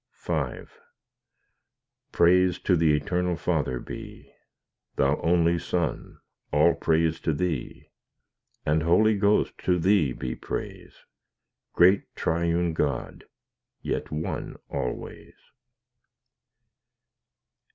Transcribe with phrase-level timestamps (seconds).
[0.17, 0.59] V
[2.11, 4.33] Praise to the Eternal Father be;
[4.95, 6.17] Thou only Son,
[6.51, 7.91] all praise to Thee;
[8.65, 11.05] And Holy Ghost to Thee be praise,
[11.73, 13.25] Great Triune God,
[13.83, 15.35] yet One always.